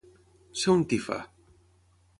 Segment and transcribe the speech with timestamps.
[0.61, 1.19] Ser un tifa.